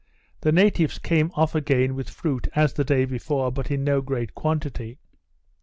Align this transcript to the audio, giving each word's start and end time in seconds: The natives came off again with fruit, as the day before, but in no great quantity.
The 0.39 0.51
natives 0.51 0.97
came 0.97 1.29
off 1.35 1.53
again 1.53 1.93
with 1.93 2.09
fruit, 2.09 2.47
as 2.55 2.73
the 2.73 2.83
day 2.83 3.05
before, 3.05 3.51
but 3.51 3.69
in 3.69 3.83
no 3.83 4.01
great 4.01 4.33
quantity. 4.33 4.97